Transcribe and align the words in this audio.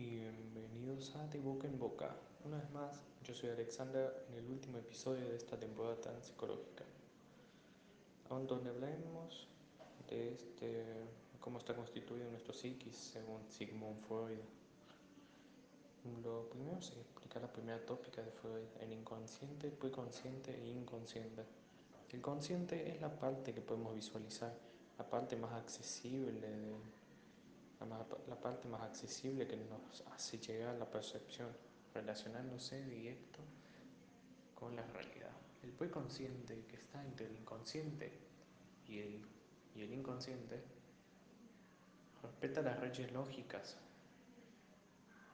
Bienvenidos 0.00 1.14
a 1.16 1.26
De 1.26 1.38
Boca 1.38 1.66
en 1.68 1.78
Boca. 1.78 2.16
Una 2.46 2.56
vez 2.56 2.70
más, 2.70 2.98
yo 3.22 3.34
soy 3.34 3.50
Alexander 3.50 4.24
en 4.30 4.38
el 4.38 4.50
último 4.50 4.78
episodio 4.78 5.28
de 5.28 5.36
esta 5.36 5.58
temporada 5.58 6.00
tan 6.00 6.22
psicológica, 6.22 6.84
donde 8.30 8.70
hablaremos 8.70 9.46
de 10.08 10.32
este, 10.32 10.84
cómo 11.38 11.58
está 11.58 11.74
constituido 11.76 12.30
nuestro 12.30 12.54
psiquis 12.54 12.96
según 12.96 13.42
Sigmund 13.50 14.00
Freud. 14.06 14.38
Lo 16.24 16.48
primero 16.48 16.78
es 16.78 16.92
explicar 16.92 17.42
la 17.42 17.52
primera 17.52 17.84
tópica 17.84 18.22
de 18.22 18.30
Freud, 18.30 18.64
el 18.80 18.94
inconsciente, 18.94 19.68
preconsciente 19.68 20.54
e 20.54 20.66
inconsciente. 20.66 21.42
El 22.08 22.22
consciente 22.22 22.90
es 22.90 23.02
la 23.02 23.10
parte 23.18 23.52
que 23.52 23.60
podemos 23.60 23.94
visualizar, 23.94 24.54
la 24.96 25.06
parte 25.10 25.36
más 25.36 25.52
accesible 25.52 26.40
de 26.40 26.74
la 28.28 28.40
parte 28.40 28.68
más 28.68 28.82
accesible 28.82 29.46
que 29.46 29.56
nos 29.56 30.02
hace 30.12 30.38
llegar 30.38 30.74
a 30.74 30.78
la 30.78 30.90
percepción, 30.90 31.48
relacionándose 31.94 32.84
directo 32.86 33.40
con 34.54 34.76
la 34.76 34.86
realidad. 34.86 35.32
El 35.62 35.70
preconsciente 35.72 36.64
que 36.66 36.76
está 36.76 37.04
entre 37.04 37.26
el 37.26 37.36
inconsciente 37.36 38.12
y 38.86 38.98
el, 38.98 39.20
y 39.74 39.82
el 39.82 39.92
inconsciente 39.92 40.62
respeta 42.22 42.62
las 42.62 42.80
leyes 42.80 43.12
lógicas. 43.12 43.76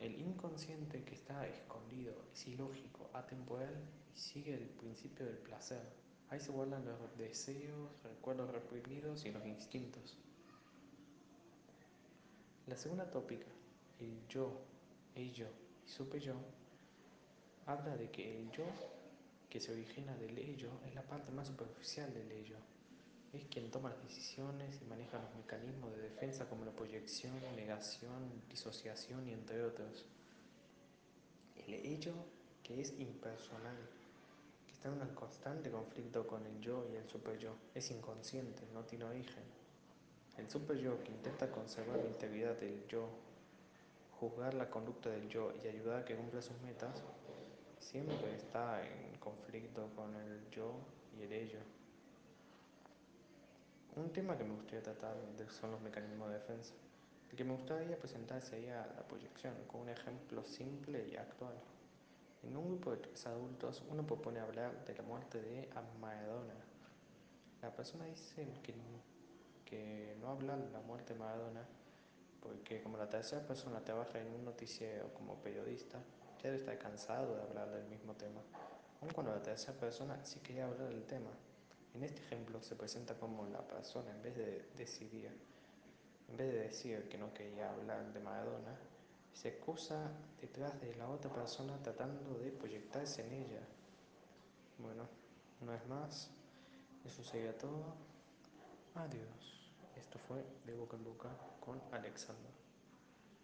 El 0.00 0.20
inconsciente 0.20 1.04
que 1.04 1.14
está 1.14 1.46
escondido 1.46 2.14
es 2.32 2.46
ilógico, 2.48 3.08
atemporal 3.12 3.74
y 4.12 4.18
sigue 4.18 4.54
el 4.54 4.68
principio 4.68 5.24
del 5.24 5.38
placer. 5.38 5.82
Ahí 6.28 6.40
se 6.40 6.50
guardan 6.50 6.84
los 6.84 6.98
deseos, 7.18 7.90
recuerdos 8.02 8.50
reprimidos 8.50 9.24
y 9.24 9.30
los 9.30 9.46
instintos. 9.46 10.18
La 12.68 12.76
segunda 12.76 13.10
tópica, 13.10 13.46
el 13.98 14.24
yo, 14.28 14.60
ello 15.16 15.48
y 15.84 15.90
super 15.90 16.20
yo, 16.20 16.34
habla 17.66 17.96
de 17.96 18.08
que 18.08 18.40
el 18.40 18.52
yo 18.52 18.64
que 19.50 19.58
se 19.58 19.72
origina 19.72 20.16
del 20.16 20.38
ello 20.38 20.70
es 20.86 20.94
la 20.94 21.02
parte 21.02 21.32
más 21.32 21.48
superficial 21.48 22.14
del 22.14 22.30
ello. 22.30 22.54
Es 23.32 23.44
quien 23.46 23.68
toma 23.72 23.90
las 23.90 24.00
decisiones 24.04 24.80
y 24.80 24.84
maneja 24.84 25.18
los 25.18 25.34
mecanismos 25.34 25.92
de 25.96 26.02
defensa 26.02 26.48
como 26.48 26.64
la 26.64 26.70
proyección, 26.70 27.34
negación, 27.56 28.30
disociación 28.48 29.28
y 29.28 29.32
entre 29.32 29.64
otros. 29.64 30.06
El 31.66 31.74
ello 31.74 32.14
que 32.62 32.80
es 32.80 32.94
impersonal, 32.96 33.76
que 34.66 34.72
está 34.72 34.88
en 34.88 35.02
un 35.02 35.14
constante 35.16 35.68
conflicto 35.68 36.28
con 36.28 36.46
el 36.46 36.60
yo 36.60 36.86
y 36.92 36.94
el 36.94 37.08
super 37.08 37.36
yo, 37.38 37.56
es 37.74 37.90
inconsciente, 37.90 38.62
no 38.72 38.84
tiene 38.84 39.04
origen. 39.06 39.61
El 40.38 40.48
super 40.48 40.76
yo 40.78 41.02
que 41.04 41.12
intenta 41.12 41.50
conservar 41.50 41.98
la 41.98 42.06
integridad 42.06 42.56
del 42.56 42.86
yo, 42.86 43.08
juzgar 44.18 44.54
la 44.54 44.70
conducta 44.70 45.10
del 45.10 45.28
yo 45.28 45.52
y 45.62 45.68
ayudar 45.68 46.02
a 46.02 46.04
que 46.04 46.16
cumpla 46.16 46.40
sus 46.40 46.58
metas, 46.62 47.02
siempre 47.78 48.34
está 48.34 48.82
en 48.82 49.18
conflicto 49.18 49.88
con 49.94 50.14
el 50.14 50.48
yo 50.50 50.74
y 51.18 51.22
el 51.22 51.32
ello. 51.32 51.58
Un 53.94 54.10
tema 54.10 54.38
que 54.38 54.44
me 54.44 54.54
gustaría 54.54 54.82
tratar 54.82 55.14
son 55.50 55.72
los 55.72 55.80
mecanismos 55.82 56.28
de 56.28 56.34
defensa. 56.34 56.72
El 57.30 57.36
que 57.36 57.44
me 57.44 57.52
gustaría 57.52 57.98
presentar 57.98 58.40
sería 58.40 58.86
la 58.96 59.02
proyección, 59.06 59.54
con 59.66 59.82
un 59.82 59.88
ejemplo 59.90 60.42
simple 60.44 61.06
y 61.08 61.16
actual. 61.16 61.54
En 62.42 62.56
un 62.56 62.68
grupo 62.68 62.92
de 62.92 62.98
tres 62.98 63.26
adultos, 63.26 63.82
uno 63.90 64.06
propone 64.06 64.40
hablar 64.40 64.84
de 64.84 64.94
la 64.94 65.02
muerte 65.02 65.40
de 65.40 65.68
Maradona. 66.00 66.54
La 67.60 67.70
persona 67.70 68.06
dice 68.06 68.46
que 68.62 68.74
que 69.72 70.14
no 70.20 70.28
habla 70.28 70.54
de 70.54 70.68
la 70.68 70.80
muerte 70.80 71.14
de 71.14 71.18
Maradona, 71.18 71.66
porque 72.42 72.82
como 72.82 72.98
la 72.98 73.08
tercera 73.08 73.40
persona 73.46 73.82
trabaja 73.82 74.20
en 74.20 74.28
un 74.28 74.44
noticiero 74.44 75.14
como 75.14 75.36
periodista, 75.36 75.98
ya 76.42 76.50
debe 76.50 76.58
estar 76.58 76.78
cansado 76.78 77.34
de 77.34 77.40
hablar 77.40 77.70
del 77.70 77.86
mismo 77.86 78.14
tema, 78.14 78.42
aun 79.00 79.10
cuando 79.12 79.32
la 79.32 79.42
tercera 79.42 79.72
persona 79.78 80.22
sí 80.26 80.40
quería 80.40 80.66
hablar 80.66 80.90
del 80.90 81.04
tema. 81.04 81.30
En 81.94 82.02
este 82.02 82.20
ejemplo 82.20 82.60
se 82.60 82.76
presenta 82.76 83.14
como 83.14 83.46
la 83.46 83.66
persona, 83.66 84.10
en 84.10 84.22
vez 84.22 84.36
de 84.36 84.68
decidir, 84.76 85.30
en 86.28 86.36
vez 86.36 86.52
de 86.52 86.58
decir 86.58 87.08
que 87.08 87.16
no 87.16 87.32
quería 87.32 87.70
hablar 87.70 88.12
de 88.12 88.20
Maradona, 88.20 88.76
se 89.32 89.48
excusa 89.48 90.10
detrás 90.38 90.78
de 90.82 90.94
la 90.96 91.08
otra 91.08 91.32
persona 91.32 91.82
tratando 91.82 92.38
de 92.40 92.50
proyectarse 92.50 93.24
en 93.24 93.32
ella. 93.32 93.62
Bueno, 94.76 95.08
no 95.62 95.72
es 95.72 95.86
más, 95.86 96.30
eso 97.06 97.24
sería 97.24 97.56
todo. 97.56 97.94
Adiós. 98.94 99.61
Esto 99.94 100.18
fue 100.18 100.44
de 100.64 100.74
boca 100.74 100.96
en 100.96 101.04
boca 101.04 101.28
con 101.60 101.80
Alexander. 101.92 102.52